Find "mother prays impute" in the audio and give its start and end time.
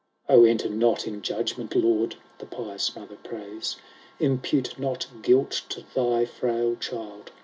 2.95-4.79